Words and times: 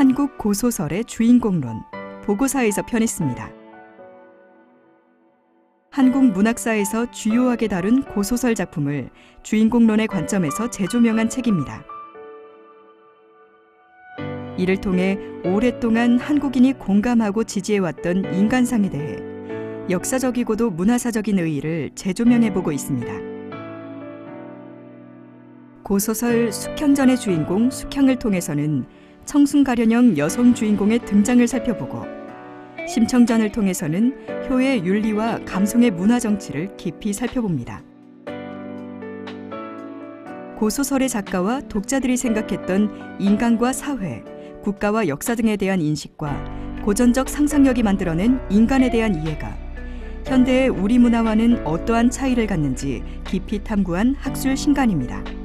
한국 0.00 0.38
고소설의 0.38 1.04
주인공론 1.04 1.82
보고사에서 2.24 2.86
편했습니다. 2.86 3.52
한국 5.90 6.24
문학사에서 6.24 7.10
주요하게 7.10 7.68
다룬 7.68 8.02
고소설 8.04 8.54
작품을 8.54 9.10
주인공론의 9.42 10.06
관점에서 10.06 10.70
재조명한 10.70 11.28
책입니다. 11.28 11.84
이를 14.56 14.80
통해 14.80 15.18
오랫동안 15.44 16.18
한국인이 16.18 16.72
공감하고 16.78 17.44
지지해왔던 17.44 18.32
인간상에 18.32 18.88
대해 18.88 19.18
역사적이고도 19.90 20.70
문화사적인 20.70 21.38
의의를 21.38 21.90
재조명해보고 21.94 22.72
있습니다. 22.72 23.12
고소설 25.82 26.52
숙향전의 26.52 27.18
주인공 27.18 27.68
숙향을 27.68 28.18
통해서는 28.18 28.86
청순가련형 29.24 30.18
여성 30.18 30.54
주인공의 30.54 31.00
등장을 31.06 31.46
살펴보고 31.46 32.04
심청전을 32.88 33.52
통해서는 33.52 34.48
효의 34.48 34.84
윤리와 34.84 35.44
감성의 35.44 35.92
문화 35.92 36.18
정치를 36.18 36.76
깊이 36.76 37.12
살펴봅니다. 37.12 37.82
고소설의 40.58 41.08
작가와 41.08 41.60
독자들이 41.62 42.16
생각했던 42.16 43.18
인간과 43.18 43.72
사회, 43.72 44.22
국가와 44.62 45.08
역사 45.08 45.34
등에 45.34 45.56
대한 45.56 45.80
인식과 45.80 46.82
고전적 46.84 47.28
상상력이 47.28 47.82
만들어낸 47.82 48.40
인간에 48.50 48.90
대한 48.90 49.14
이해가 49.14 49.56
현대의 50.26 50.68
우리 50.68 50.98
문화와는 50.98 51.66
어떠한 51.66 52.10
차이를 52.10 52.46
갖는지 52.46 53.02
깊이 53.26 53.62
탐구한 53.64 54.14
학술 54.18 54.56
신간입니다. 54.56 55.39